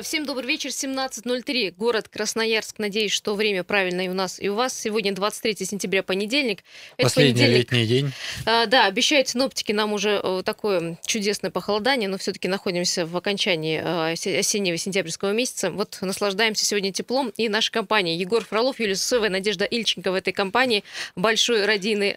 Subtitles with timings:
[0.00, 2.78] Э, всем добрый вечер, 17.03, город Красноярск.
[2.78, 4.78] Надеюсь, что время правильное и у нас, и у вас.
[4.78, 6.64] Сегодня 23 сентября, понедельник.
[6.96, 7.72] Это Последний понедельник.
[7.72, 8.12] летний день.
[8.46, 13.78] А, да, обещают синоптики нам уже э, такое чудесное похолодание, но все-таки находимся в окончании
[14.38, 15.70] осеннего сентябрьского месяца.
[15.70, 17.32] Вот наслаждаемся сегодня теплом.
[17.36, 20.82] И наша компания Егор Фролов, Юлия Сусова, Надежда Ильченко в этой компании.
[21.14, 22.14] Большой родины.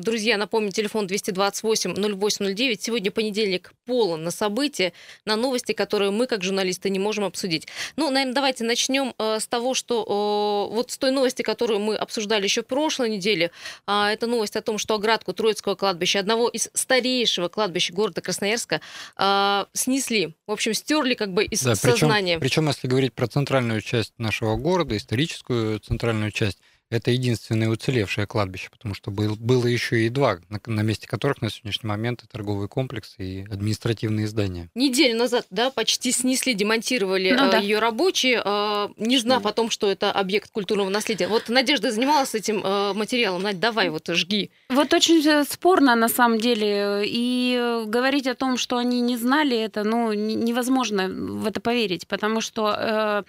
[0.00, 2.82] Друзья, напомню, телефон 228 0809.
[2.82, 4.92] Сегодня понедельник полон на события,
[5.24, 7.66] на новости, которые мы, как журналисты, не можем обсудить.
[7.96, 11.96] Ну, наверное, давайте начнем э, с того, что э, вот с той новости, которую мы
[11.96, 13.50] обсуждали еще в прошлой неделе.
[13.86, 18.80] Э, это новость о том, что оградку Троицкого кладбища, одного из старейшего кладбища города Красноярска,
[19.16, 20.34] э, снесли.
[20.46, 22.38] В общем, стерли как бы из да, сознания.
[22.38, 26.58] Причем, если говорить про центральную часть нашего города, историческую центральную часть,
[26.90, 31.40] это единственное уцелевшее кладбище, потому что был, было еще и два, на, на месте которых
[31.40, 34.68] на сегодняшний момент и торговый комплекс, и административные здания.
[34.74, 37.58] Неделю назад, да, почти снесли, демонтировали ну, э, да.
[37.58, 41.28] ее рабочие, э, не знав о том, что это объект культурного наследия.
[41.28, 43.42] Вот Надежда занималась этим э, материалом.
[43.42, 44.50] Надь, давай вот жги.
[44.68, 47.02] Вот очень спорно на самом деле.
[47.06, 52.40] И говорить о том, что они не знали это, ну, невозможно в это поверить, потому
[52.40, 53.24] что а,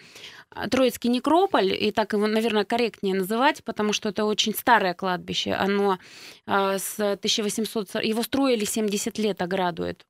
[0.70, 5.54] Троицкий некрополь, и так его, наверное, корректнее называть, потому что это очень старое кладбище.
[5.54, 5.98] Оно
[6.46, 8.04] а, с 1800...
[8.04, 10.06] Его строили 70 лет, ограду эту.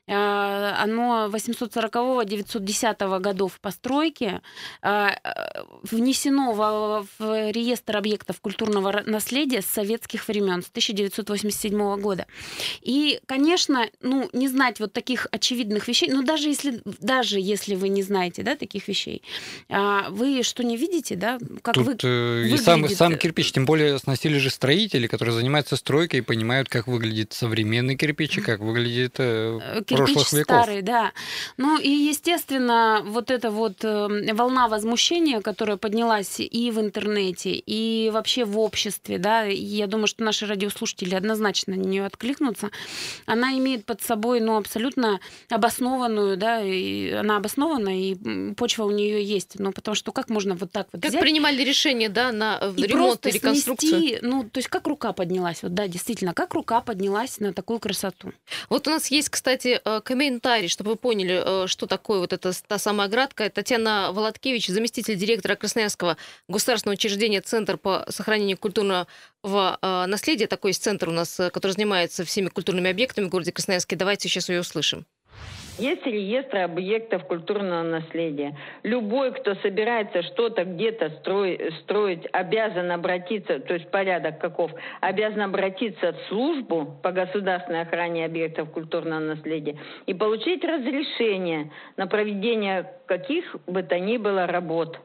[0.07, 4.41] оно 840-910 годов постройки,
[4.81, 5.07] э,
[5.83, 12.25] внесено в, в реестр объектов культурного наследия с советских времен, с 1987 года.
[12.81, 17.89] И, конечно, ну, не знать вот таких очевидных вещей, ну, даже если, даже если вы
[17.89, 19.21] не знаете, да, таких вещей,
[19.69, 23.97] э, вы что не видите, да, как Тут вы и сам, сам кирпич, тем более
[23.99, 29.19] сносили же строители, которые занимаются стройкой и понимают, как выглядит современный кирпич и как выглядит
[30.33, 30.63] веков.
[30.63, 31.11] старый, да.
[31.57, 38.09] Ну и, естественно, вот эта вот эм, волна возмущения, которая поднялась и в интернете, и
[38.11, 42.71] вообще в обществе, да, я думаю, что наши радиослушатели однозначно на нее откликнутся,
[43.25, 45.19] она имеет под собой, ну, абсолютно
[45.49, 49.59] обоснованную, да, и она обоснована, и почва у нее есть.
[49.59, 52.73] Ну, потому что как можно вот так вот Как взять принимали решение, да, на э,
[52.77, 53.99] и ремонт и реконструкцию?
[53.99, 57.79] Снести, ну, то есть как рука поднялась, вот, да, действительно, как рука поднялась на такую
[57.79, 58.33] красоту.
[58.69, 62.77] Вот у нас есть, кстати, комментарий, чтобы вы поняли, э, что такое вот эта та
[62.77, 63.49] самая оградка.
[63.49, 69.07] Татьяна Володкевич, заместитель директора Красноярского государственного учреждения Центр по сохранению культурного
[69.43, 70.47] э, наследия.
[70.47, 73.95] Такой есть центр у нас, э, который занимается всеми культурными объектами в городе Красноярске.
[73.95, 75.05] Давайте сейчас ее услышим.
[75.81, 78.55] Есть реестры объектов культурного наследия.
[78.83, 81.09] Любой, кто собирается что-то где-то
[81.81, 88.69] строить, обязан обратиться, то есть порядок каков, обязан обратиться в службу по государственной охране объектов
[88.69, 89.75] культурного наследия
[90.05, 94.99] и получить разрешение на проведение каких бы то ни было работ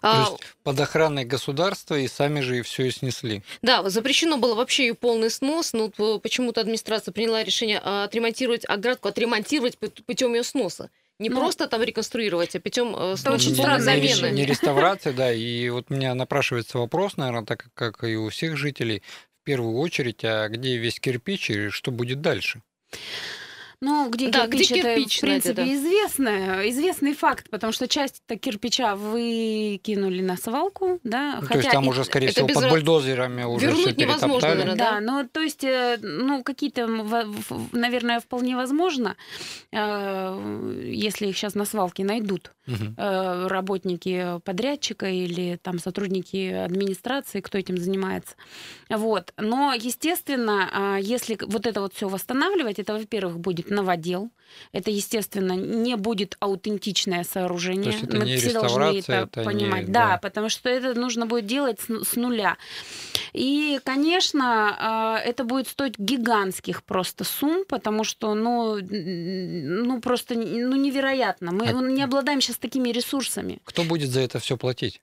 [0.02, 0.20] а...
[0.30, 3.42] есть под охраной государства и сами же и все и снесли.
[3.62, 9.08] Да, запрещено было вообще и полный снос, но почему-то администрация приняла решение а, отремонтировать оградку,
[9.08, 10.90] отремонтировать путем ее сноса.
[11.20, 14.30] Не ну, просто там реконструировать, а путем э, очень замены.
[14.30, 15.32] Не, не реставрация, да.
[15.32, 19.02] И вот у меня напрашивается вопрос, наверное, так как и у всех жителей,
[19.42, 22.62] в первую очередь, а где весь кирпич и что будет дальше?
[23.80, 25.74] Ну, где да, кирпич, где кирпич, это, в принципе, да.
[25.74, 31.38] известно, известный факт, потому что часть кирпича выкинули на свалку, да.
[31.40, 31.88] Ну, хотя то есть там и...
[31.88, 32.54] уже, скорее всего, без...
[32.56, 34.92] под бульдозерами уже Вернуть все невозможно, наверное, да?
[34.92, 36.86] да, ну, то есть, э, ну, какие-то,
[37.72, 39.16] наверное, вполне возможно,
[39.72, 42.94] э, если их сейчас на свалке найдут угу.
[42.96, 48.34] работники подрядчика или там сотрудники администрации, кто этим занимается.
[48.88, 49.32] Вот.
[49.36, 54.30] Но, естественно, а, если вот это вот все восстанавливать, это, во-первых, будет новодел.
[54.72, 57.84] Это, естественно, не будет аутентичное сооружение.
[57.84, 59.86] То есть это Мы не все должны это, это понимать.
[59.86, 62.56] Не, да, да, потому что это нужно будет делать с, с нуля.
[63.32, 70.76] И, конечно, а, это будет стоить гигантских просто сумм, потому что, ну, ну просто ну,
[70.76, 71.52] невероятно.
[71.52, 71.72] Мы а...
[71.72, 73.58] не обладаем сейчас такими ресурсами.
[73.64, 75.00] Кто будет за это все платить?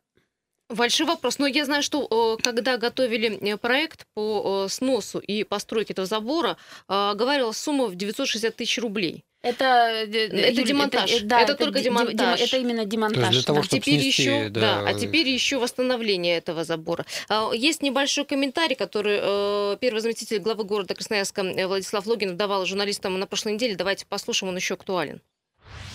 [0.72, 1.40] Большой вопрос.
[1.40, 6.58] Но я знаю, что когда готовили проект по сносу и постройке этого забора,
[6.88, 9.24] говорила сумма в 960 тысяч рублей.
[9.44, 11.12] Это, это демонтаж.
[11.12, 12.40] Это, да, это, это только демонтаж.
[12.40, 13.24] это именно демонтаж.
[13.24, 14.62] То есть для того, а чтобы теперь снести, еще, да.
[14.62, 17.06] да, а теперь еще восстановление этого забора.
[17.28, 23.20] А, есть небольшой комментарий, который э, первый заместитель главы города Красноярска Владислав Логин давал журналистам
[23.20, 23.76] на прошлой неделе.
[23.76, 25.22] Давайте послушаем, он еще актуален.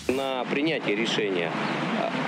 [0.09, 1.53] На принятие решения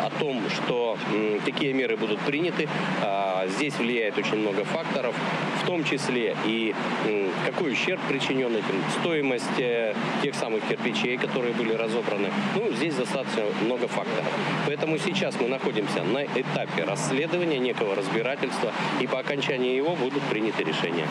[0.08, 0.96] о том, что
[1.44, 2.68] такие меры будут приняты,
[3.02, 5.14] а, здесь влияет очень много факторов,
[5.62, 6.74] в том числе и
[7.46, 12.30] какой ущерб причинен этим, стоимость э, тех самых кирпичей, которые были разобраны.
[12.54, 14.26] Ну, здесь достаточно много факторов.
[14.66, 20.64] Поэтому сейчас мы находимся на этапе расследования, некого разбирательства, и по окончании его будут приняты
[20.64, 21.06] решения.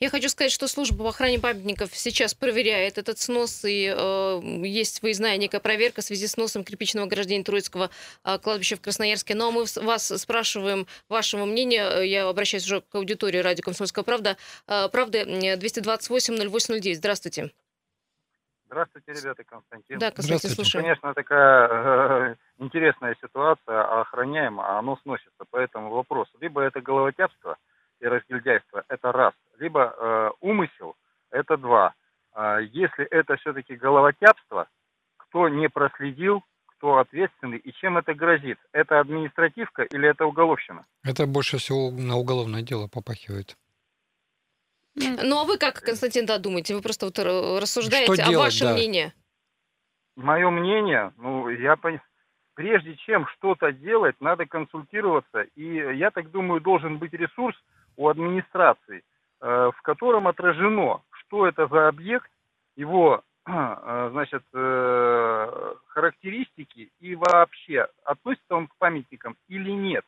[0.00, 5.02] Я хочу сказать, что служба по охране памятников сейчас проверяет этот снос, и э, есть
[5.02, 7.90] выездная некая проверка в связи с сносом кирпичного ограждения Троицкого
[8.24, 9.34] э, кладбища в Красноярске.
[9.34, 12.00] Ну а мы вас спрашиваем вашего мнения.
[12.00, 14.38] Я обращаюсь уже к аудитории радио «Комсомольская правда».
[14.66, 16.94] Э, правда, 228-0809.
[16.94, 17.50] Здравствуйте.
[18.64, 19.98] Здравствуйте, ребята, Константин.
[19.98, 20.82] Да, Константин, слушаю.
[20.82, 21.68] Конечно, такая
[22.30, 25.44] э, интересная ситуация, охраняема, а оно сносится.
[25.50, 27.58] Поэтому вопрос, либо это головотяпство
[28.00, 30.96] и разгильдяйство, это раз, либо э, умысел,
[31.30, 31.94] это два.
[32.32, 34.68] А если это все-таки головотяпство,
[35.16, 38.58] кто не проследил, кто ответственный и чем это грозит?
[38.72, 40.86] Это административка или это уголовщина?
[41.04, 43.56] Это больше всего на уголовное дело попахивает.
[44.94, 46.74] Ну а вы как, Константин, да, думаете?
[46.74, 48.72] Вы просто вот рассуждаете, Что а делать, ваше да.
[48.72, 49.12] мнение?
[50.16, 52.02] Мое мнение, ну, я понимаю,
[52.60, 55.46] прежде чем что-то делать, надо консультироваться.
[55.56, 55.64] И
[55.96, 57.56] я так думаю, должен быть ресурс
[57.96, 59.02] у администрации,
[59.40, 62.30] э, в котором отражено, что это за объект,
[62.76, 70.04] его э, значит, э, характеристики и вообще относится он к памятникам или нет.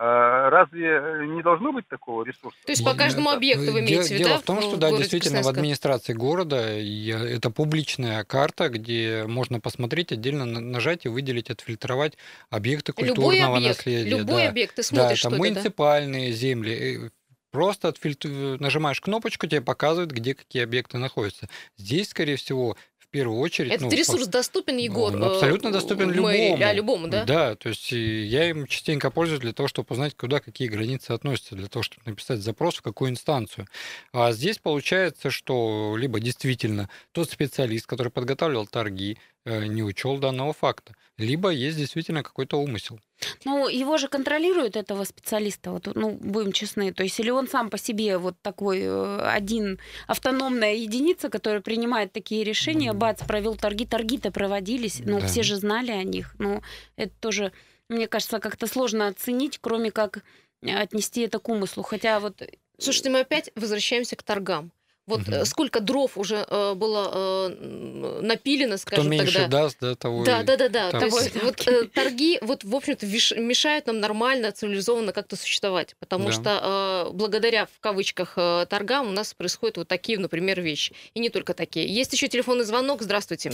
[0.00, 2.56] Разве не должно быть такого ресурса?
[2.64, 4.28] То есть по каждому объекту вы имеете в виду?
[4.28, 10.12] Дело в том, что да, действительно в администрации города это публичная карта, где можно посмотреть,
[10.12, 12.16] отдельно нажать и выделить, отфильтровать
[12.48, 14.10] объекты культурного любой объект, наследия.
[14.10, 14.48] Любой да.
[14.50, 16.36] объект, ты смотришь, да, что это это, муниципальные да?
[16.36, 17.10] земли.
[17.50, 18.28] Просто отфильтр...
[18.60, 21.48] нажимаешь кнопочку, тебе показывают, где какие объекты находятся.
[21.76, 22.76] Здесь, скорее всего,
[23.08, 23.72] в первую очередь...
[23.72, 24.32] Этот ну, ресурс по...
[24.32, 25.14] доступен, Егор?
[25.14, 26.64] Он абсолютно доступен мэрии, любому.
[26.64, 27.24] А, любому, да?
[27.24, 31.54] Да, то есть я им частенько пользуюсь для того, чтобы узнать, куда какие границы относятся,
[31.54, 33.66] для того, чтобы написать запрос в какую инстанцию.
[34.12, 40.94] А здесь получается, что либо действительно тот специалист, который подготавливал торги, не учел данного факта,
[41.16, 43.00] либо есть действительно какой-то умысел.
[43.44, 46.92] Ну, его же контролирует этого специалиста, вот, ну, будем честны.
[46.92, 48.86] То есть, или он сам по себе вот такой
[49.28, 55.26] один автономная единица, которая принимает такие решения, бац, провел торги, торги-то проводились, ну, да.
[55.26, 56.34] все же знали о них.
[56.38, 56.62] Ну,
[56.96, 57.52] это тоже,
[57.88, 60.22] мне кажется, как-то сложно оценить, кроме как
[60.62, 61.82] отнести это к умыслу.
[61.82, 62.42] Хотя вот...
[62.78, 64.70] Слушайте, мы опять возвращаемся к торгам.
[65.08, 65.44] Вот угу.
[65.46, 69.62] сколько дров уже э, было э, напилено, скажем Кто меньше тогда.
[69.62, 70.44] даст, да, того Да, и...
[70.44, 70.90] да, да, да.
[70.90, 71.00] Так.
[71.00, 75.96] То есть вот э, торги, вот в общем-то виш- мешают нам нормально, цивилизованно как-то существовать,
[75.98, 76.32] потому Да.
[76.32, 81.20] что э, благодаря в кавычках э, торгам у нас происходят вот такие, например, вещи, и
[81.20, 81.86] не только такие.
[81.86, 83.00] Есть еще телефонный звонок.
[83.00, 83.52] Здравствуйте.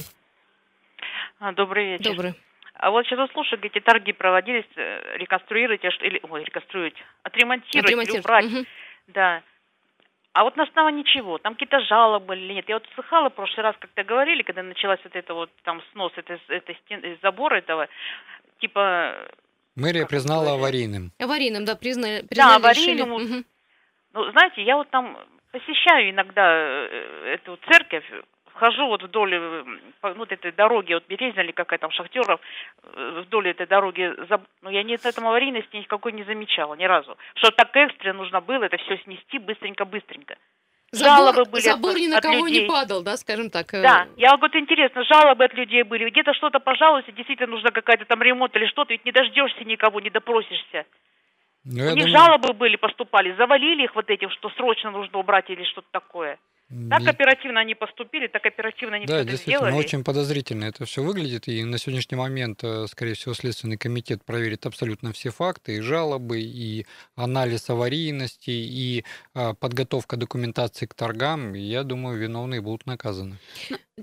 [1.38, 2.04] А, Добрый вечер.
[2.10, 2.34] Добрый.
[2.74, 8.24] А вот сейчас слушаю, эти торги проводились, э, реконструируйте, или, ой, реконструировать, отремонтировать, или Отремонтировать.
[8.24, 8.44] убрать.
[8.46, 8.66] Мгм.
[9.06, 9.42] Да.
[10.34, 11.38] А вот на основании чего?
[11.38, 12.68] Там какие-то жалобы или нет?
[12.68, 16.12] Я вот слыхала в прошлый раз, как-то говорили, когда началась вот это вот там снос
[16.16, 17.88] этой, этой стены, забора этого,
[18.60, 19.14] типа,
[19.76, 21.12] Мэрия признала это аварийным.
[21.20, 23.16] Аварийным, да, признали, признали аварийным.
[23.16, 23.24] решили.
[23.24, 23.44] Мгм.
[24.12, 25.16] ну, знаете, я вот там
[25.52, 28.04] посещаю иногда э, эту церковь,
[28.54, 29.64] хожу вот вдоль э,
[30.02, 32.40] вот этой дороги, вот Березина или какая там, Шахтеров,
[32.82, 37.16] э, вдоль этой дороги, заб- ну, я ни там аварийности никакой не замечала, ни разу.
[37.34, 40.36] Что так экстренно нужно было это все снести быстренько-быстренько.
[40.92, 42.68] Забор, Жалобы были забор от- ни на от кого не людей.
[42.68, 43.74] падал, да, скажем так.
[43.74, 48.04] э, Да, я вот интересно, жалобы от людей были, где-то что-то пожалуйся, действительно нужно какая-то
[48.04, 50.86] там ремонт или что-то, ведь не дождешься никого, не допросишься.
[51.64, 55.50] Ну, У них думаю, жалобы были, поступали, завалили их вот этим, что срочно нужно убрать
[55.50, 56.38] или что-то такое.
[56.90, 59.84] Так оперативно они поступили, так оперативно они Да, все это действительно, сделали.
[59.84, 64.66] очень подозрительно это все выглядит, и на сегодняшний момент, э, скорее всего, Следственный комитет проверит
[64.66, 69.04] абсолютно все факты, и жалобы, и анализ аварийности, и
[69.34, 73.38] а, подготовка документации к торгам, и я думаю, виновные будут наказаны.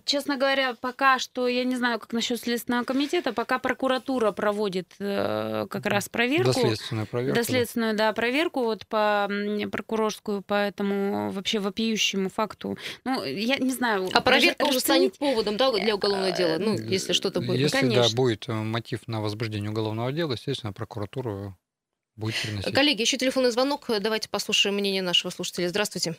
[0.05, 5.67] Честно говоря, пока что, я не знаю, как насчет Следственного комитета, пока прокуратура проводит э,
[5.69, 6.53] как раз проверку.
[6.53, 7.35] Доследственная проверка.
[7.35, 7.41] да.
[7.41, 9.29] Доследственную, да, проверку вот по
[9.69, 12.77] прокурорскую, по этому вообще вопиющему факту.
[13.03, 14.09] Ну, я не знаю.
[14.13, 17.59] А проверка уже станет поводом, да, для уголовного дела, ну, Э, если что-то будет.
[17.59, 18.03] Если, конечно.
[18.03, 21.57] да, будет э, мотив на возбуждение уголовного дела, естественно, прокуратура
[22.15, 22.73] будет приносить.
[22.73, 23.87] Коллеги, еще телефонный звонок.
[23.99, 25.67] Давайте послушаем мнение нашего слушателя.
[25.67, 26.15] Здравствуйте.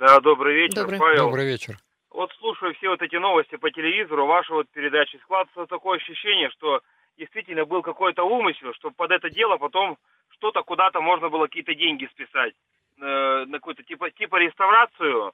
[0.00, 0.98] Да, добрый вечер, Добрый.
[0.98, 1.26] Павел.
[1.26, 1.78] Добрый вечер.
[2.14, 6.80] Вот слушаю все вот эти новости по телевизору, ваши вот передачи, складывается такое ощущение, что
[7.18, 9.98] действительно был какой-то умысел, что под это дело потом
[10.30, 12.54] что-то куда-то можно было какие-то деньги списать
[13.00, 15.32] э, на какую-то типа, типа реставрацию.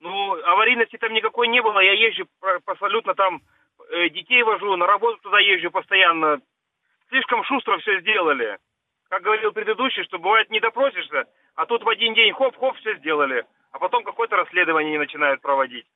[0.00, 2.24] Ну, аварийности там никакой не было, я езжу
[2.64, 3.42] абсолютно там,
[3.90, 6.40] э, детей вожу, на работу туда езжу постоянно.
[7.10, 8.56] Слишком шустро все сделали.
[9.10, 13.44] Как говорил предыдущий, что бывает не допросишься, а тут в один день хоп-хоп все сделали,
[13.72, 15.86] а потом какое-то расследование не начинают проводить.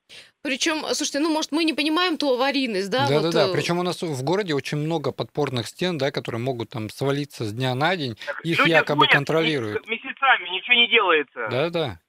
[0.42, 3.06] Причем, слушайте, ну, может, мы не понимаем ту аварийность, да?
[3.06, 3.48] Да, вот, да, да.
[3.48, 7.44] э, Причем у нас в городе очень много подпорных стен, да, которые могут там свалиться
[7.44, 8.16] с дня на день.
[8.26, 9.86] Так Их якобы звонят контролируют.
[9.86, 11.48] ме- Месяцами ничего не делается.
[11.50, 12.00] Да, да.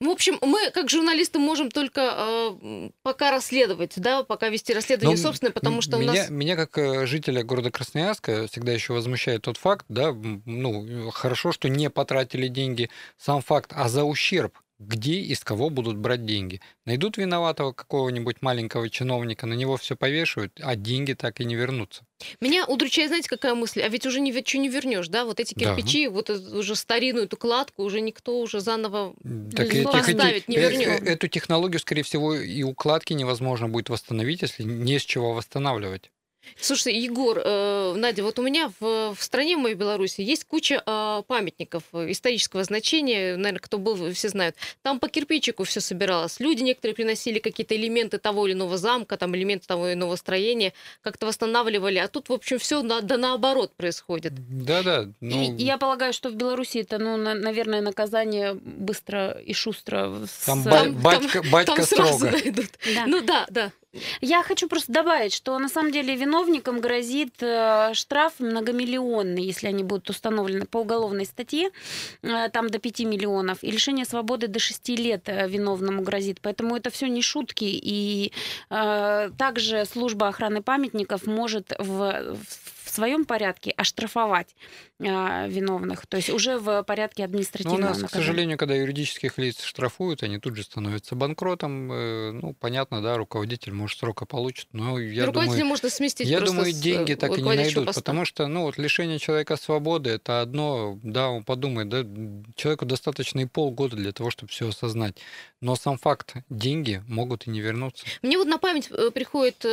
[0.00, 2.14] В общем, мы, как журналисты, можем только
[2.62, 6.30] э, пока расследовать, да, пока вести расследование Но собственное, потому что у меня, нас...
[6.30, 11.68] Меня, как э, жителя города Красноярска, всегда еще возмущает тот факт, да, ну, хорошо, что
[11.68, 16.60] не потратили деньги, сам факт, а за ущерб, где и с кого будут брать деньги.
[16.84, 22.04] Найдут виноватого какого-нибудь маленького чиновника, на него все повешают, а деньги так и не вернутся.
[22.40, 23.80] Меня удручает, знаете, какая мысль?
[23.82, 25.24] А ведь уже ни, что не вернешь, да?
[25.24, 25.74] Вот эти Да.
[25.74, 29.14] кирпичи, вот эту уже старинную эту кладку уже никто уже заново...
[29.54, 30.88] Так поставить, эти- не э- вернем.
[30.90, 36.10] э- Эту технологию, скорее всего, и укладки невозможно будет восстановить, если не с чего восстанавливать.
[36.60, 40.82] Слушайте, Егор, э, Надя, вот у меня в, в стране, в моей Беларуси, есть куча
[40.84, 44.56] э, памятников исторического значения, наверное, кто был, все знают.
[44.82, 46.40] Там по кирпичику все собиралось.
[46.40, 50.72] Люди некоторые приносили какие-то элементы того или иного замка, там элементы того или иного строения,
[51.02, 51.98] как-то восстанавливали.
[51.98, 54.32] А тут, в общем, все на, да наоборот происходит.
[54.64, 55.08] Да-да.
[55.20, 60.26] Ну, И я полагаю, что в Беларуси это, ну, на- наверное, наказание быстро и шустро.
[60.26, 62.32] с- там, ба- там- батька, батька Там сразу строго.
[62.32, 62.66] найдут.
[62.94, 63.04] Да.
[63.06, 63.72] Ну да, да.
[64.20, 69.84] Я хочу просто добавить, что на самом деле виновникам грозит э, штраф многомиллионный, если они
[69.84, 71.70] будут установлены по уголовной статье,
[72.22, 76.40] э, там до 5 миллионов, и лишение свободы до 6 лет э, виновному грозит.
[76.40, 77.64] Поэтому это все не шутки.
[77.64, 78.32] И
[78.68, 82.36] также служба охраны памятников может в,
[82.84, 84.54] в своем порядке оштрафовать
[84.98, 88.24] виновных, то есть уже в порядке Ну, административного у нас, к наказания.
[88.24, 91.92] сожалению, когда юридических лиц штрафуют, они тут же становятся банкротом.
[91.92, 95.68] Э, Ну, понятно, да, руководитель, может, срока получит, но я Руководителя думаю...
[95.70, 98.00] можно сместить Я думаю, э, деньги так и не найдут, поста.
[98.00, 101.98] потому что, ну, вот лишение человека свободы это одно, да, он подумает, да,
[102.54, 105.16] человеку достаточно и полгода для того, чтобы все осознать.
[105.60, 108.06] Но сам факт, деньги могут и не вернуться.
[108.22, 109.64] Мне вот на память э, приходит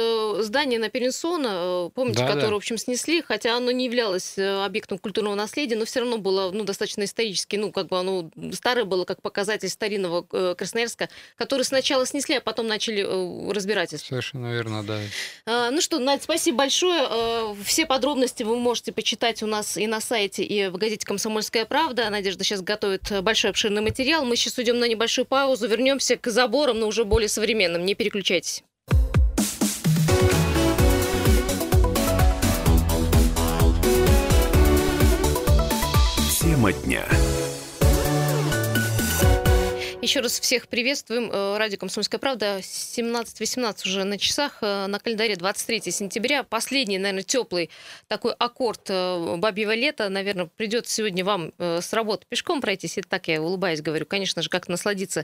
[0.43, 2.33] здание на Перенсона, помните, Да, да.
[2.33, 6.49] которое, в общем, снесли, хотя оно не являлось объектом культурного наследия, но все равно было
[6.51, 11.61] ну, достаточно исторически, ну, как бы оно старое было как показатель старинного э, Красноярска, который
[11.61, 14.07] сначала снесли, а потом начали э, разбирательство.
[14.07, 14.99] Совершенно верно, да.
[15.45, 17.05] А, Ну что, Надь, спасибо большое.
[17.07, 21.65] Э, Все подробности вы можете почитать у нас и на сайте, и в газете «Комсомольская
[21.65, 22.09] правда».
[22.09, 24.25] Надежда сейчас готовит большой обширный материал.
[24.25, 27.85] Мы сейчас уйдем на небольшую паузу, вернемся к заборам, но уже более современным.
[27.85, 28.63] Не переключайтесь.
[36.63, 37.22] Тема дня.
[40.03, 41.29] Еще раз всех приветствуем.
[41.31, 42.57] Э, Радио «Комсомольская правда».
[42.59, 44.57] 17-18 уже на часах.
[44.59, 46.43] Э, На календаре 23 сентября.
[46.43, 47.69] Последний, наверное, теплый
[48.09, 50.09] такой аккорд э, бабьего лета.
[50.09, 52.97] Наверное, придется сегодня вам с работы пешком пройтись.
[52.97, 54.05] Это так я улыбаюсь, говорю.
[54.05, 55.23] Конечно же, как насладиться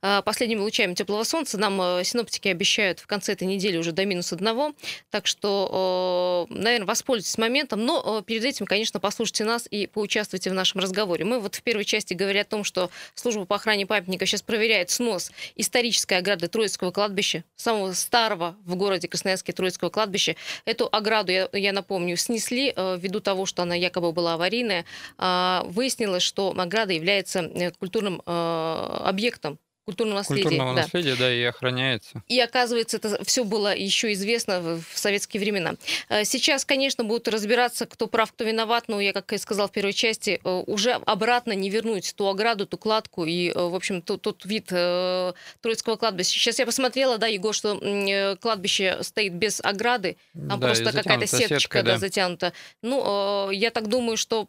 [0.00, 1.58] последними лучами теплого солнца.
[1.58, 4.72] Нам синоптики обещают в конце этой недели уже до минус одного.
[5.10, 7.84] Так что, наверное, воспользуйтесь моментом.
[7.84, 11.24] Но перед этим, конечно, послушайте нас и поучаствуйте в нашем разговоре.
[11.24, 14.90] Мы вот в первой части говорили о том, что служба по охране памятника сейчас проверяет
[14.90, 20.36] снос исторической ограды Троицкого кладбища, самого старого в городе Красноярске Троицкого кладбища.
[20.66, 24.84] Эту ограду, я, я напомню, снесли э, ввиду того, что она якобы была аварийная.
[25.16, 30.42] А, выяснилось, что ограда является э, культурным э, объектом культурного наследия.
[30.42, 30.82] Культурного да.
[30.82, 32.22] наследия, да, и охраняется.
[32.28, 35.74] И оказывается, это все было еще известно в советские времена.
[36.08, 39.72] Э, Сейчас, конечно, будут разбираться, кто прав, кто виноват, но я, как и сказал в
[39.72, 44.02] первой части, э, уже обратно не вернуть ту ограду, ту кладку и, э, в общем,
[44.02, 46.38] тот, тот вид э, Троицкого кладбища.
[46.38, 47.78] Сейчас я посмотрела, да, Егор, что
[48.40, 51.98] кладбище стоит без ограды, там Да, просто какая-то сеточка сеткой, да, да.
[51.98, 52.52] затянута.
[52.82, 54.48] Ну, э, я так думаю, что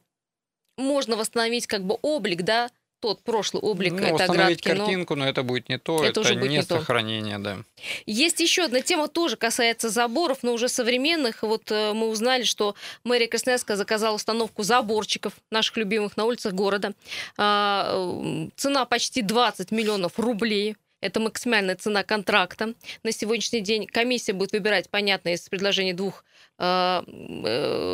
[0.77, 2.69] можно восстановить как бы облик, да,
[3.03, 6.35] тот прошлый облик ну, оградки, но- картинку, но это будет не то, Это это, уже
[6.35, 6.79] будет не, не то.
[6.79, 7.57] сохранение, да.
[8.05, 11.43] Есть еще одна тема, тоже касается заборов, но уже современных.
[11.43, 16.93] Вот э, мы узнали, что мэрия Красноярска заказала установку заборчиков наших любимых на улицах города.
[17.37, 20.77] А, цена почти 20 миллионов рублей.
[21.01, 23.85] Это максимальная цена контракта на сегодняшний день.
[23.85, 26.23] Комиссия будет выбирать, понятно, из предложений двух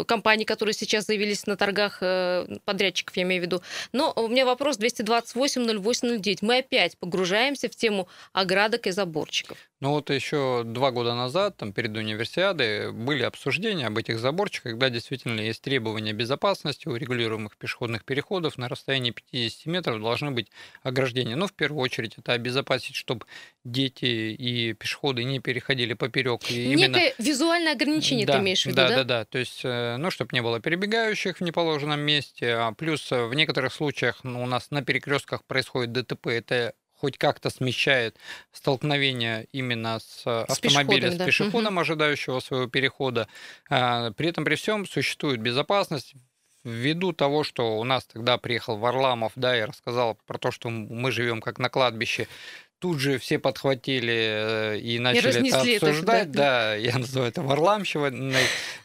[0.05, 3.61] компаний, которые сейчас заявились на торгах э, подрядчиков, я имею в виду.
[3.93, 6.37] Но у меня вопрос 228-08-09.
[6.41, 9.57] Мы опять погружаемся в тему оградок и заборчиков.
[9.81, 14.89] Ну вот еще два года назад, там, перед универсиадой, были обсуждения об этих заборчиках, когда
[14.89, 18.57] действительно есть требования безопасности у регулируемых пешеходных переходов.
[18.57, 20.47] На расстоянии 50 метров должны быть
[20.83, 21.37] ограждения.
[21.37, 23.25] Ну, в первую очередь, это обезопасить, чтобы
[23.63, 26.41] дети и пешеходы не переходили поперек.
[26.51, 27.13] И Некое именно...
[27.17, 28.89] визуальное ограничение да, ты имеешь в виду, да?
[28.89, 28.95] да?
[28.95, 33.11] Да, да, То есть, э, ну, чтобы не было перебегающих в неположенном месте, а плюс
[33.11, 36.27] э, в некоторых случаях ну, у нас на перекрестках происходит ДТП.
[36.27, 38.17] Это хоть как-то смещает
[38.51, 41.25] столкновение именно с, С автомобиля, с да.
[41.25, 43.27] пешеходом, ожидающего своего перехода.
[43.69, 46.13] А, При этом при всем существует безопасность.
[46.65, 51.09] Ввиду того, что у нас тогда приехал Варламов, да, и рассказал про то, что мы
[51.11, 52.27] живем как на кладбище,
[52.79, 56.31] тут же все подхватили э, и начали это разнесли это, обсуждать.
[56.31, 56.39] да.
[56.39, 58.33] Да, я называю это Варламщиной.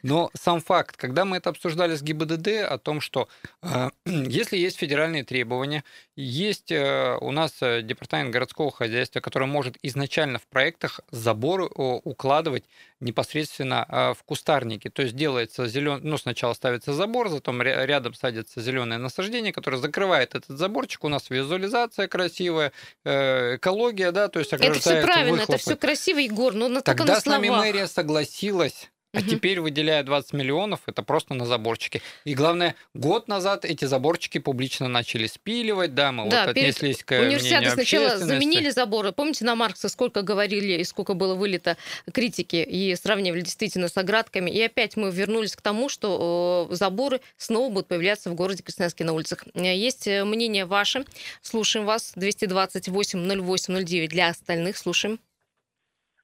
[0.02, 3.28] Но сам факт, когда мы это обсуждали с ГИБДД, о том, что
[3.62, 5.84] э, если есть федеральные требования,
[6.16, 12.64] есть э, у нас э, департамент городского хозяйства, который может изначально в проектах заборы укладывать
[13.00, 14.88] непосредственно э, в кустарники.
[14.90, 16.00] То есть делается зелен...
[16.02, 21.04] ну, сначала ставится забор, затем ря- рядом садится зеленое насаждение, которое закрывает этот заборчик.
[21.04, 22.73] У нас визуализация красивая,
[23.04, 25.59] э, экология, да, то есть Это все правильно, это выхлопы.
[25.59, 28.90] все красиво, Егор, но на, Тогда на с нами мэрия согласилась.
[29.14, 29.28] А Мгм.
[29.28, 32.02] теперь, выделяя 20 миллионов, это просто на заборчики.
[32.25, 37.04] И главное, год назад эти заборчики публично начали спиливать, да, мы Да, вот перед отнеслись
[37.04, 39.12] к Универсиады мнению сначала заменили заборы.
[39.12, 41.76] Помните, на Маркса сколько говорили и сколько было вылито
[42.12, 44.50] критики и сравнивали действительно с оградками.
[44.50, 49.04] И опять мы вернулись к тому, что э, заборы снова будут появляться в городе Красноярске
[49.04, 49.44] на улицах.
[49.54, 51.04] Э, Есть э, мнение ваше.
[51.40, 52.12] Слушаем вас.
[52.16, 54.76] 228-08-09 для остальных.
[54.76, 55.21] Слушаем.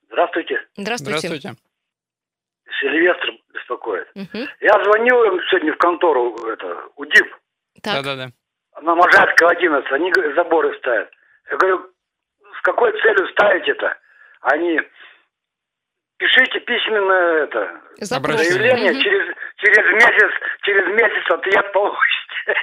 [0.09, 0.57] Здравствуйте.
[0.77, 1.29] Здравствуйте.
[1.29, 1.70] Здравствуйте.
[2.81, 4.09] Сильвестр беспокоит.
[4.15, 4.49] Мгм.
[4.61, 7.29] Я звонил им сегодня в контору, это, УДИП,
[7.83, 8.31] Так, Да-да-да.
[8.83, 11.11] на Можайского 11, они заборы ставят.
[11.51, 11.91] Я говорю,
[12.59, 13.97] с какой целью ставить это?
[14.43, 14.81] Они,
[16.19, 17.13] пишите письменно
[17.45, 18.37] это, запрос.
[18.37, 18.53] Обращение.
[18.59, 19.03] заявление, Мгм.
[19.03, 22.55] через, через месяц, через месяц ответ получите.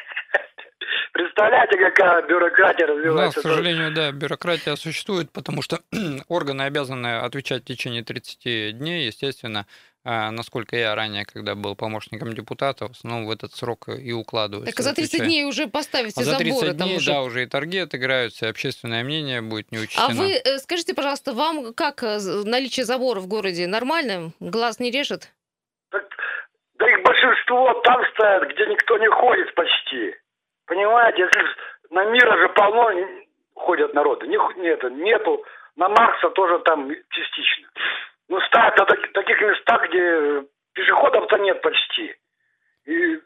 [1.13, 3.41] Представляете, какая бюрократия У нас, к развивается?
[3.41, 5.79] сожалению, да, бюрократия существует, потому что
[6.27, 9.65] органы обязаны отвечать в течение 30 дней, естественно,
[10.31, 14.69] насколько я ранее, когда был помощником депутата, в основном в этот срок и укладываюсь.
[14.69, 16.77] Так а за 30 дней уже поставить А все за 30 заборы.
[16.77, 17.11] там дней, уже.
[17.11, 20.05] да, уже и торги отыграются, и общественное мнение будет не учтено.
[20.05, 24.31] А вы э, скажите, пожалуйста, вам как э, наличие забора в городе нормально?
[24.39, 25.31] Глаз не режет?
[25.91, 26.05] Так,
[26.79, 30.15] да их большинство там стоят, где никто не ходит почти.
[30.67, 31.41] Понимаете, если
[31.89, 32.89] на мира же полно
[33.55, 34.27] ходят народы.
[34.27, 35.43] Не, ху- нет, нету.
[35.75, 37.67] На Маркса тоже там частично.
[38.29, 42.15] Ну, ставят на таки- таких местах, где пешеходов-то нет почти.
[42.85, 43.19] И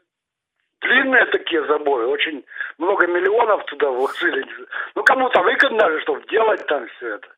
[0.80, 2.44] длинные такие заборы, очень
[2.78, 4.46] много миллионов туда вложили.
[4.94, 7.28] Ну, кому-то выгодно же, чтобы делать там все это.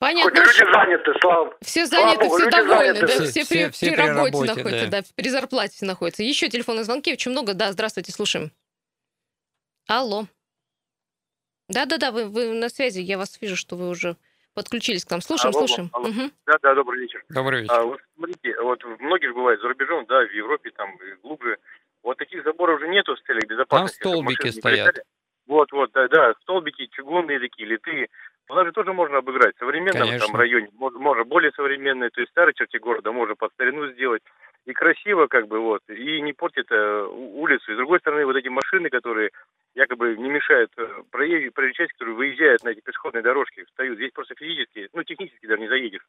[0.00, 0.30] Понятно.
[0.30, 3.00] Хоть люди заняты, слава Все Слава заняты, богу, все довольны, заняты.
[3.00, 5.00] да, Все- все, все- при, все при при работе, работе, находятся, да.
[5.00, 5.06] да.
[5.14, 6.22] при зарплате все находятся.
[6.22, 8.50] Еще телефонные звонки, очень много, да, здравствуйте, слушаем.
[9.86, 10.24] Алло.
[11.68, 14.16] Да-да-да, вы, вы на связи, я вас вижу, что вы уже
[14.54, 15.20] подключились к нам.
[15.20, 15.90] Слушаем, Алло, слушаем.
[15.92, 16.08] алло.
[16.08, 16.32] Мгм.
[16.46, 17.24] Да, да, добрый вечер.
[17.28, 17.74] Добрый вечер.
[17.74, 21.58] А, вот смотрите, вот многие же бывают за рубежом, да, в Европе, там, и глубже.
[22.02, 23.98] Вот таких заборов уже нету с целью безопасности.
[24.00, 24.96] чтобы столбики стоят.
[25.46, 28.08] Вот, вот, да, да, столбики, чугунные такие, литые.
[28.48, 30.26] У нас же тоже можно обыграть в современном Конечно.
[30.26, 34.22] там районе, можно, более современные, то есть старые черте города можно под старину сделать.
[34.66, 37.72] И красиво, как бы, вот, и не портит э, улицу.
[37.72, 39.30] И с другой стороны, вот эти машины, которые
[39.74, 43.96] якобы не мешают э, проезжей части, которые выезжают на эти пешеходные дорожки, встают.
[43.98, 46.02] Здесь просто физически, ну, технически даже не заедешь.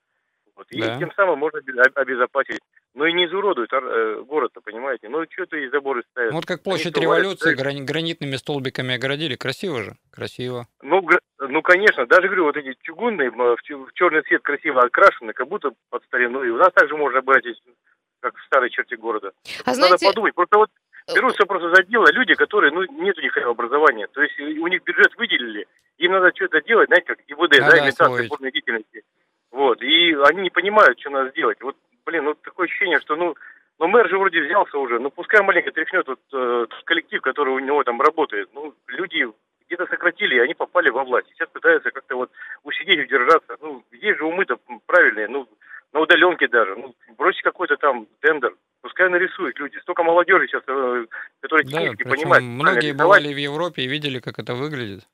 [0.56, 0.68] Вот.
[0.72, 0.98] И Да.
[1.00, 2.60] тем самым можно обе- обезопасить.
[2.94, 5.10] Но и не изуродуют э, город-то, понимаете?
[5.10, 6.32] Ну, что-то и заборы ставят.
[6.32, 9.36] Ну, вот как площадь Они революции грани- гранитными столбиками оградили.
[9.36, 9.96] Красиво же?
[10.12, 10.68] Красиво.
[10.82, 15.34] Ну, гра- ну, конечно, даже говорю, вот эти чугунные м, в, черный цвет красиво окрашены,
[15.34, 16.42] как будто под старину.
[16.44, 17.62] И у нас также можно здесь,
[18.22, 19.34] как в старой черте города.
[19.66, 20.36] А Надо знаете, подумать.
[20.36, 20.70] Просто вот
[21.14, 24.08] берутся просто за дело люди, которые, ну, нет у них образования.
[24.08, 27.86] То есть у них бюджет выделили, им надо что-то делать, знаете, как ИВД, Надо да,
[27.86, 29.04] имитация бурной деятельности.
[29.52, 31.62] Вот, и они не понимают, что надо сделать.
[31.62, 33.36] Вот, блин, ну, такое ощущение, что, ну,
[33.80, 37.60] ну, мэр же вроде взялся уже, ну, пускай маленько тряхнет вот, э, коллектив, который у
[37.60, 38.50] него там работает.
[38.54, 39.28] Ну, люди
[39.68, 41.28] где-то сократили, и они попали во власть.
[41.30, 42.32] Сейчас пытаются как-то вот
[42.64, 43.58] усидеть и удержаться.
[43.62, 45.48] Ну, есть же умы-то правильные, ну,
[45.94, 46.76] на удаленке даже.
[46.76, 48.56] Ну, бросить какой-то там тендер.
[48.86, 49.80] Пускай нарисуют люди.
[49.80, 51.06] Столько молодежи сейчас, э,
[51.42, 52.44] которые Да, технически понимают.
[52.46, 55.08] многие бывали в Европе и видели, как это выглядит.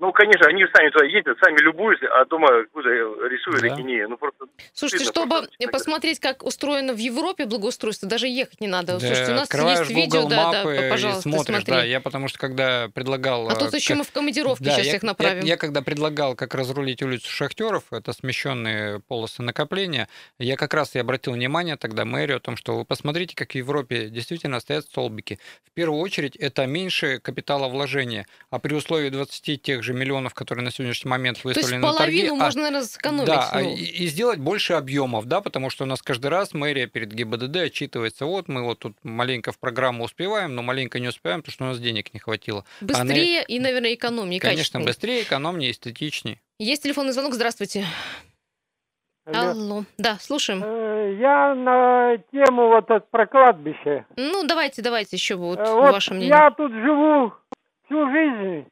[0.00, 3.68] Ну, конечно, они же сами туда ездят, сами любуются, а дома куда рисуют Да.
[3.68, 4.46] такие, не, ну просто...
[4.72, 5.68] Слушайте, чтобы просто.
[5.72, 8.94] посмотреть, как устроено в Европе благоустройство, даже ехать не надо.
[8.94, 11.74] Да, Слушайте, у нас открываешь есть видео, Google да, да, и пожалуйста, смотришь, смотри.
[11.74, 11.84] да.
[11.84, 13.48] Я потому что когда предлагал...
[13.48, 15.44] А э, тут еще как- мы в командировке Да, сейчас я, всех я- направим.
[15.44, 20.08] Я, когда предлагал, как разрулить улицу Шахтеров, это смещенные полосы накопления,
[20.38, 23.54] я как раз и обратил внимание тогда мэрию о том, что вы посмотрите, как в
[23.56, 25.40] Европе действительно стоят столбики.
[25.64, 30.70] В первую очередь, это меньше капиталовложения, а при условии 20 тех же миллионов, которые на
[30.70, 32.18] сегодняшний момент То есть выставлены на торги...
[32.22, 33.26] половину а- можно, наверное, сэкономить.
[33.26, 33.70] да, а ну.
[33.74, 37.56] и, и сделать больше объемов, да, потому что у нас каждый раз мэрия перед ГИБДД
[37.56, 41.64] отчитывается, вот мы вот тут маленько в программу успеваем, но маленько не успеваем, потому что
[41.64, 42.64] у нас денег не хватило.
[42.80, 46.40] А Быстрее и, наверное, экономнее, Конечно, быстрее, экономнее, эстетичнее.
[46.58, 47.84] Есть телефонный звонок, здравствуйте.
[49.26, 49.84] Алло.
[49.98, 50.62] Да, слушаем.
[50.64, 54.06] Э, Я на тему вот это про кладбище.
[54.16, 56.30] Ну, давайте, давайте еще вот, Э, Вот ваше мнение.
[56.30, 57.32] я тут живу
[57.84, 58.66] всю жизнь,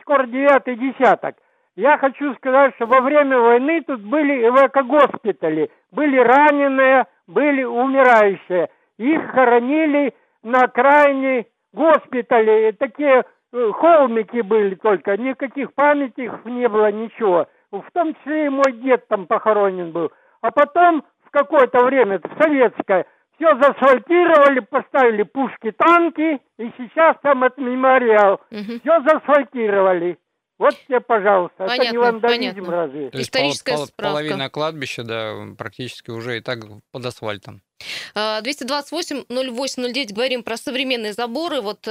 [0.00, 1.36] скоро девятый десяток.
[1.74, 5.70] Я хочу сказать, что во время войны тут были эвакогоспитали.
[5.90, 8.68] Были раненые, были умирающие.
[8.98, 12.68] Их хоронили на окраине госпитале.
[12.68, 17.46] И Такие э, холмики были только, никаких памятников не было, ничего.
[17.70, 20.12] В том числе и мой дед там похоронен был.
[20.42, 23.06] А потом в какое-то время, в советское,
[23.42, 28.40] все заасфальтировали, поставили пушки, танки, и сейчас там это мемориал.
[28.50, 28.80] Мгм.
[28.80, 30.18] Все заасфальтировали.
[30.58, 31.64] Вот тебе, пожалуйста.
[31.64, 32.76] это не Понятно, вандализм понятно.
[32.76, 33.10] разве?
[33.10, 34.12] То есть Историческая пол- пол- справка.
[34.12, 36.60] половина кладбища, да, практически уже и так
[36.92, 37.62] под асфальтом.
[38.14, 41.60] А, 228-08-09 говорим про современные заборы.
[41.60, 41.90] Вот э,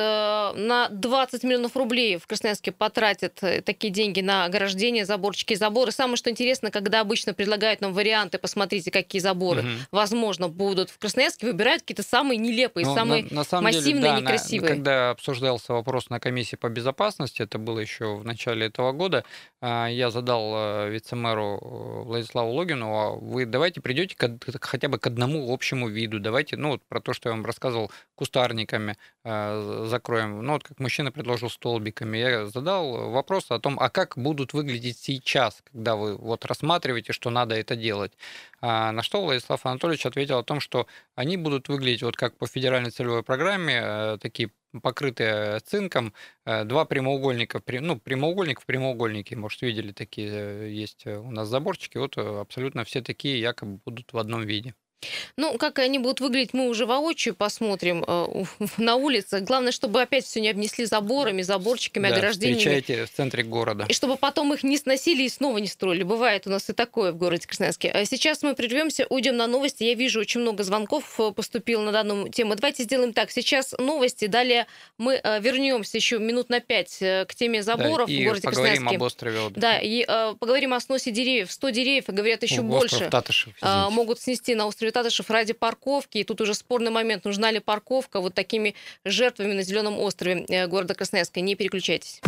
[0.56, 5.92] на 20 миллионов рублей в Красноярске потратят э, такие деньги на ограждение, заборчики и заборы.
[5.92, 9.78] Самое что интересно, когда обычно предлагают нам варианты, посмотрите, какие заборы, Мгм.
[9.92, 14.02] возможно, будут в Красноярске, выбирают какие-то самые нелепые, Ну, самые на, на самом массивные, деле,
[14.02, 14.70] да, на- некрасивые.
[14.70, 19.24] когда обсуждался вопрос на комиссии по безопасности, это было еще в начале этого года,
[19.62, 24.30] а, я задал э, вице-мэру э, Владиславу Логину, а вы давайте придете к
[24.62, 27.92] хотя бы к одному общему виду, давайте, ну, вот про то, что я вам рассказывал,
[28.16, 33.90] кустарниками э, закроем, ну, вот как мужчина предложил столбиками, я задал вопрос о том, а
[33.90, 38.14] как будут выглядеть сейчас, когда вы вот рассматриваете, что надо это делать.
[38.62, 42.48] А, на что Владислав Анатольевич ответил о том, что они будут выглядеть вот как по
[42.48, 46.14] федеральной целевой программе, э, такие покрытые цинком,
[46.46, 51.98] э, два прямоугольника, ну, прямоугольник в прямоугольнике, может, видели такие, э, есть у нас заборчики,
[51.98, 54.74] вот э, абсолютно все такие якобы будут в одном виде.
[55.38, 58.44] Ну, как они будут выглядеть, мы уже воочию посмотрим э,
[58.78, 59.40] на улице.
[59.40, 62.58] Главное, чтобы опять все не обнесли заборами, заборчиками, Да, ограждениями.
[62.58, 63.86] встречаете в центре города.
[63.90, 66.04] И чтобы потом их не сносили и снова не строили.
[66.04, 67.90] Бывает у нас и такое в городе Красноярске.
[67.92, 69.84] А сейчас мы прервемся, уйдем на новости.
[69.84, 72.56] Я вижу, очень много звонков э, поступило на данную тему.
[72.56, 73.32] Давайте сделаем так.
[73.32, 74.26] Сейчас новости.
[74.28, 78.26] Далее мы э, вернемся еще минут на пять э, к теме Да, заборов и в
[78.26, 78.96] городе поговорим Красноярске.
[78.98, 79.60] об острове отдыха.
[79.62, 81.52] Да, и э, поговорим о сносе деревьев.
[81.52, 83.10] 100 деревьев, говорят, еще больше.
[83.10, 83.90] Татышев, извините.
[83.94, 86.20] могут снести на острове Татышев ради парковки.
[86.20, 88.76] И тут уже спорный момент, нужна ли парковка вот такими
[89.06, 91.42] жертвами на Зеленом острове э, города Красноярска.
[91.42, 92.22] Не переключайтесь.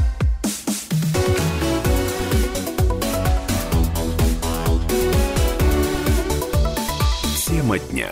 [7.47, 8.11] Тема дня.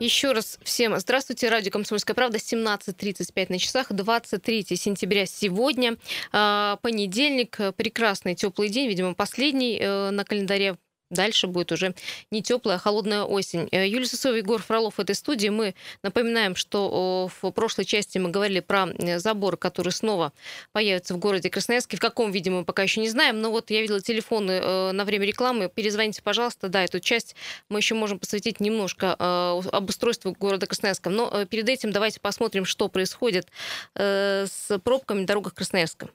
[0.00, 1.50] Еще раз всем здравствуйте.
[1.50, 5.98] Радио «Комсомольская правда», 17.35 на часах, 23 сентября сегодня.
[6.32, 10.78] А, Понедельник, прекрасный теплый день, видимо, последний э, на календаре.
[11.10, 11.94] Дальше будет уже
[12.30, 13.68] не теплая, а холодная осень.
[13.72, 15.48] Э, Юлия Сысова, Егор Фролов в этой студии.
[15.48, 20.32] Мы напоминаем, что в прошлой части мы говорили про э, заборы, которые снова
[20.72, 21.96] появятся в городе Красноярске.
[21.96, 23.40] В каком виде мы пока еще не знаем.
[23.40, 25.68] Но вот я видела телефоны э, на время рекламы.
[25.68, 26.68] Перезвоните, пожалуйста.
[26.68, 27.34] Да, эту часть
[27.68, 31.10] мы еще можем посвятить немножко об устройстве города Красноярска.
[31.10, 33.48] Но перед этим давайте посмотрим, что происходит
[33.94, 36.08] с пробками на дорогах Красноярска.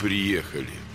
[0.00, 0.85] Приехали.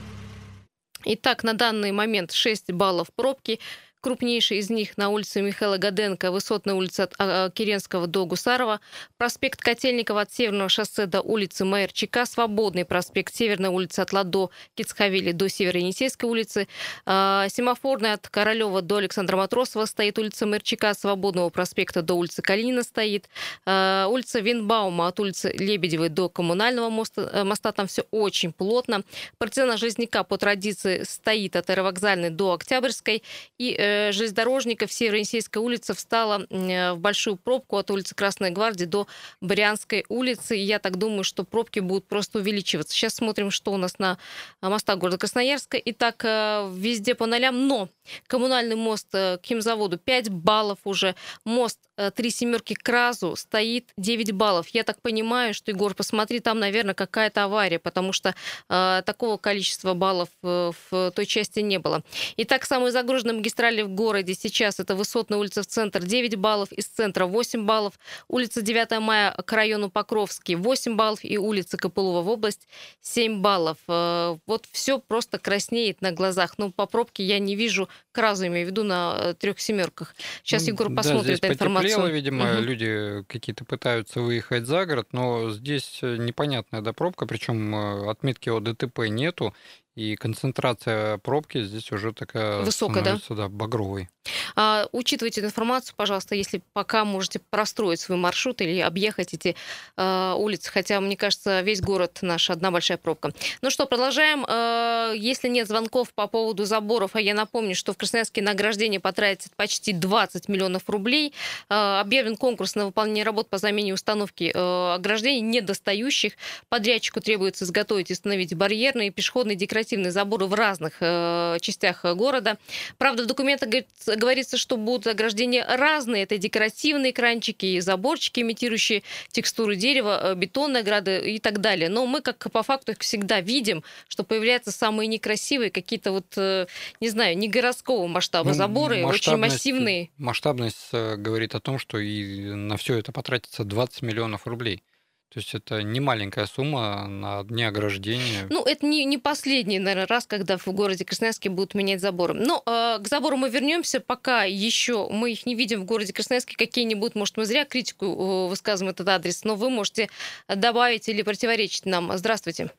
[1.06, 3.60] Итак, на данный момент 6 баллов пробки.
[4.02, 8.80] Крупнейший из них на улице Михаила Гаденко, Высотная улица от а, Киренского до Гусарова,
[9.18, 15.34] проспект Котельникова от Северного шоссе до улицы Майерчика, Свободный проспект, Северная улица от Ладо Кицхавели
[15.34, 16.68] до Северо-Енисейской улицы,
[17.06, 22.82] а, Семафорная от Королева до Александра Матросова стоит улица Майерчика, Свободного проспекта до улицы Калинина
[22.82, 23.30] стоит,
[23.68, 29.04] а, улица Винбаума от улицы Лебедевой до Коммунального моста, э, моста, там все очень плотно,
[29.38, 33.22] партизана Железняка по традиции стоит от аэровокзальной до Октябрьской,
[33.60, 39.08] и э, железнодорожников Северо-Енисейская улица встала э, в большую пробку от улицы Красной Гвардии до
[39.42, 40.56] Брянской улицы.
[40.56, 42.94] Я так думаю, что пробки будут просто увеличиваться.
[42.94, 44.18] Сейчас смотрим, что у нас на
[44.62, 45.78] э, мостах города Красноярска.
[45.86, 47.90] Итак, э, везде по нолям, но
[48.28, 53.90] коммунальный мост э, к химзаводу 5 баллов уже, мост э, три семерки к разу стоит
[53.98, 54.70] 9 баллов.
[54.70, 58.34] Я так понимаю, что, Егор, посмотри, там, наверное, какая-то авария, потому что
[58.70, 62.04] э, такого количества баллов э, в той части не было.
[62.38, 66.86] Итак, самые загруженные магистрали в городе сейчас это Высотная улица в центр 9 баллов, из
[66.86, 67.94] центра 8 баллов,
[68.28, 72.68] улица 9 мая к району Покровский 8 баллов и улица Копылова в область
[73.02, 73.78] 7 баллов.
[73.88, 76.56] Э, вот все просто краснеет на глазах.
[76.58, 80.16] Ну, по пробке я не вижу к разу, имею в виду на э, трех семерках.
[80.44, 81.91] Сейчас Егор Да, посмотрит эту информацию.
[81.92, 82.64] Потеплело, видимо, Мгм.
[82.64, 88.50] люди какие-то пытаются выехать за город, но здесь э, непонятная да, пробка, причем э, отметки
[88.50, 89.54] о ДТП нету,
[89.96, 93.20] и концентрация пробки здесь уже такая Высокая, да?
[93.30, 94.10] да, багровой.
[94.56, 99.56] А, учитывайте эту информацию, пожалуйста, если пока можете простроить свой маршрут или объехать эти
[99.98, 103.32] э, улицы, хотя, мне кажется, весь город наш одна большая пробка.
[103.62, 104.46] Ну что, продолжаем.
[104.48, 109.00] Э, если нет звонков по поводу заборов, а я напомню, что в Красноярске на ограждение
[109.00, 111.34] потратится почти 20 миллионов рублей,
[111.70, 116.34] э, объявлен конкурс на выполнение работ по замене установки э, ограждений недостающих.
[116.70, 122.58] Подрядчику требуется изготовить и установить барьерные, пешеходные, декоративные заборы в разных э, частях города.
[122.98, 126.24] Правда, в документах говорит- говорится, что будут ограждения разные.
[126.24, 131.90] Это декоративные кранчики и заборчики, имитирующие текстуру дерева, э, бетонные ограды и так далее.
[131.90, 136.68] Но мы, как по факту, всегда видим, что появляются самые некрасивые, какие-то вот, э,
[137.00, 140.10] не знаю, не городского масштаба Ну, заборы, очень массивные.
[140.18, 144.84] Масштабность э, говорит о том, что и на все это потратится 20 миллионов рублей.
[145.34, 148.48] То есть это не маленькая сумма на дне ограждения.
[148.50, 152.34] Ну, это не, не последний, наверное, раз, когда в городе Красноярске будут менять заборы.
[152.34, 156.58] Но э, к забору мы вернемся, пока еще мы их не видим в городе Красноярске
[156.58, 160.10] какие-нибудь, может, мы зря критику э, высказываем этот адрес, но вы можете
[160.50, 162.12] добавить или противоречить нам.
[162.18, 162.70] Здравствуйте.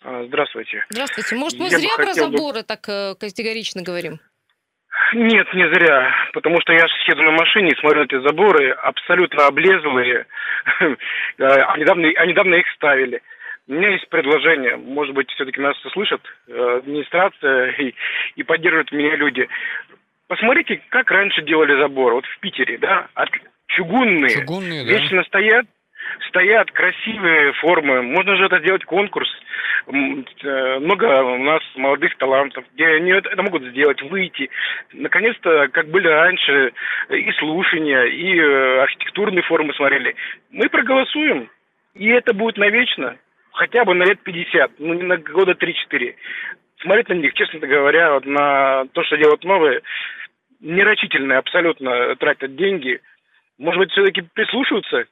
[0.00, 0.84] А, Здравствуйте.
[0.90, 1.34] Здравствуйте.
[1.34, 4.20] Может, мы Я зря про хотел бы- заборы так э, категорично говорим?
[5.14, 8.70] Нет, не зря, потому что я ж еду на машине и смотрю на эти заборы,
[8.70, 10.26] абсолютно облезлые,
[11.38, 13.22] а недавно, а недавно их ставили.
[13.66, 17.94] У меня есть предложение, может быть, все-таки нас услышат э, администрация и,
[18.36, 19.48] и поддерживают меня люди.
[20.28, 23.30] Посмотрите, как раньше делали заборы, вот в Питере, да, от,
[23.68, 24.90] чугунные, Чугунные, да.
[24.90, 25.66] вечно стоят,
[26.28, 28.02] стоят красивые формы.
[28.02, 29.28] Можно же это сделать конкурс.
[29.86, 34.50] Э, Много у нас молодых талантов, где они это могут сделать, выйти.
[34.92, 36.72] Наконец-то, как были раньше,
[37.10, 40.14] и слушания, и э, архитектурные формы смотрели.
[40.50, 41.50] Мы проголосуем,
[41.94, 43.16] и это будет навечно,
[43.52, 46.14] хотя бы на лет 50, ну не на года 3-4.
[46.80, 49.82] Смотреть на них, честно говоря, вот на то, что делают новые,
[50.60, 53.00] нерачительно абсолютно тратят деньги.
[53.58, 55.06] Может быть, все-таки прислушиваются?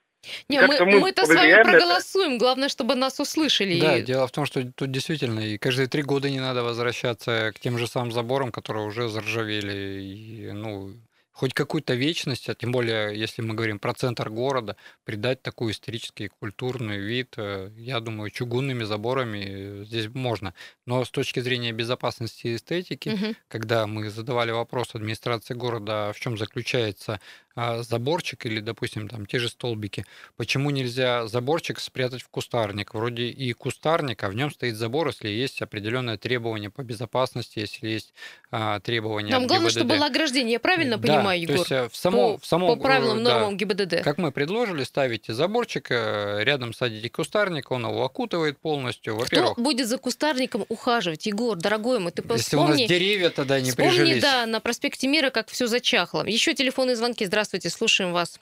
[0.48, 1.70] Не, мы, мы мы-то с вами на это?
[1.70, 2.38] проголосуем.
[2.38, 3.80] Главное, чтобы нас услышали.
[3.80, 7.52] Да, И- дело в том, что тут действительно и каждые три года не надо возвращаться
[7.54, 10.00] к тем же самым заборам, которые уже заржавели.
[10.02, 10.94] И, ну,
[11.32, 16.28] хоть какую-то вечность, а тем более, если мы говорим про центр города, придать такой исторический
[16.28, 20.54] культурный вид, э, я думаю, чугунными заборами э, здесь можно.
[20.86, 23.36] Но с точки зрения безопасности и эстетики, Мгм.
[23.48, 27.18] когда мы задавали вопрос администрации города, а в чем заключается
[27.56, 30.04] заборчик или, допустим, там те же столбики,
[30.36, 32.94] почему нельзя заборчик спрятать в кустарник?
[32.94, 37.88] Вроде и кустарник, а в нем стоит забор, если есть определенное требование по безопасности, если
[37.88, 38.14] есть
[38.50, 39.78] а, требования Нам главное, ГИБДД.
[39.80, 40.52] чтобы было ограждение.
[40.54, 41.56] Я правильно Да, понимаю, то Егор?
[41.58, 44.02] есть э, в само, по, в самом, по правилам, э, да, нормам ГИБДД.
[44.02, 49.14] как мы предложили, ставите заборчик, э, рядом садите кустарник, он его окутывает полностью.
[49.16, 51.26] Кто Во-первых, будет за кустарником ухаживать?
[51.26, 54.22] Егор, дорогой мой, ты если у нас вспомни, деревья тогда не вспомни, прижились.
[54.22, 56.24] да, на проспекте Мира, как все зачахло.
[56.26, 57.24] Еще телефонные звонки.
[57.24, 58.40] Здравствуйте, слушаем вас.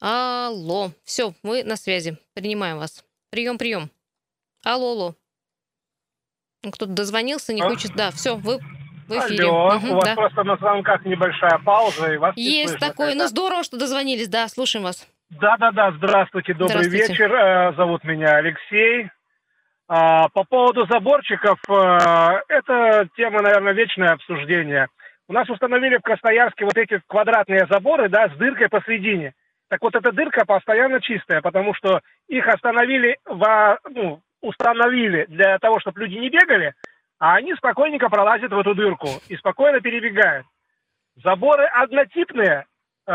[0.00, 0.90] Алло.
[1.04, 2.18] Все, мы на связи.
[2.34, 3.04] Принимаем вас.
[3.30, 3.90] Прием, прием.
[4.64, 5.14] Алло, алло.
[6.62, 7.68] Ну, Кто-то дозвонился, не А?
[7.68, 7.94] хочет.
[7.94, 8.58] Да, все, вы
[9.08, 9.44] в эфире.
[9.44, 10.14] Алло, Мгм, у вас да.
[10.14, 13.14] просто на звонках небольшая пауза, и вас Есть такое.
[13.14, 14.28] Ну, здорово, что дозвонились.
[14.28, 15.06] Да, слушаем вас.
[15.30, 17.08] Да-да-да, здравствуйте, добрый Здравствуйте.
[17.12, 17.32] вечер.
[17.34, 19.08] Э, Зовут меня Алексей.
[19.88, 24.88] А, По поводу заборчиков, э, это тема, наверное, вечное обсуждение.
[25.26, 29.32] У нас установили в Красноярске вот эти квадратные заборы, да, с дыркой посредине.
[29.68, 35.80] Так вот, эта дырка постоянно чистая, потому что их остановили, во, ну, установили для того,
[35.80, 36.74] чтобы люди не бегали,
[37.18, 40.46] а они спокойненько пролазят в эту дырку и спокойно перебегают.
[41.22, 42.66] Заборы однотипные,
[43.06, 43.12] э,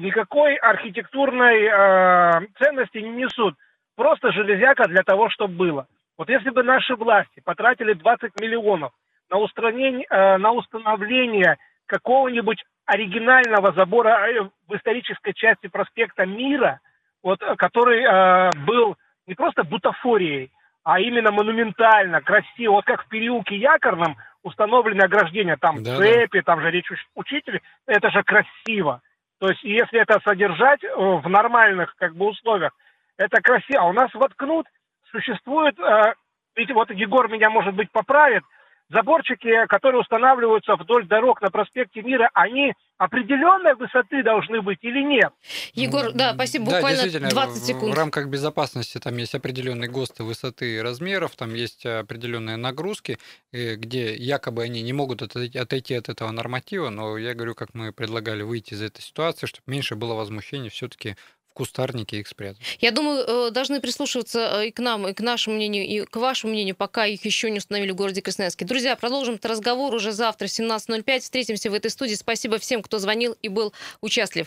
[0.00, 3.54] никакой архитектурной э, ценности не несут.
[3.96, 5.86] Просто железяка для того, чтобы было.
[6.18, 8.92] Вот если бы наши власти потратили 20 миллионов
[9.30, 16.80] на, устранение, э, на установление какого-нибудь оригинального забора э, в исторической части проспекта Мира,
[17.22, 20.50] вот, э, который э, был не просто бутафорией,
[20.84, 25.96] а именно монументально, красиво, вот как в переулке Якорном установлены ограждения, там Да-да.
[25.96, 29.00] цепи, там же речь уч- учителей, это же красиво.
[29.40, 32.72] То есть, если это содержать в нормальных как бы условиях,
[33.18, 33.82] это красиво.
[33.82, 34.66] А у нас воткнут,
[35.10, 36.14] существует, э,
[36.54, 38.44] ведь вот Егор меня, может быть, поправит,
[38.90, 45.30] заборчики, которые устанавливаются вдоль дорог на проспекте Мира, они определенной высоты должны быть или нет?
[45.74, 47.94] Егор, да, спасибо, Да, буквально действительно, 20 в- секунд.
[47.94, 53.18] В рамках безопасности там есть определенные ГОСТы высоты и размеров, там есть определенные нагрузки,
[53.52, 57.74] э, где якобы они не могут отойти, отойти от этого норматива, но я говорю, как
[57.74, 61.16] мы предлагали выйти из этой ситуации, чтобы меньше было возмущений все-таки
[61.56, 62.60] кустарнике их спрятать.
[62.80, 66.16] Я думаю, э, должны прислушиваться э, и к нам, и к нашему мнению, и к
[66.16, 68.64] вашему мнению, пока их еще не установили в городе Красноярске.
[68.64, 71.20] Друзья, продолжим этот разговор уже завтра в 17.05.
[71.20, 72.14] Встретимся в этой студии.
[72.14, 74.46] Спасибо всем, кто звонил и был участлив.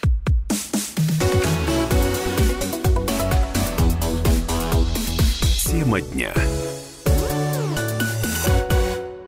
[5.66, 6.34] Тема дня.